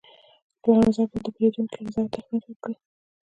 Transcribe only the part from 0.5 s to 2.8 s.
پلورنځی باید د پیرودونکو رضایت ته اهمیت ورکړي.